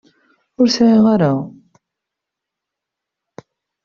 Ur 0.59 0.67
sεiɣ 0.75 1.05
ara. 1.13 1.33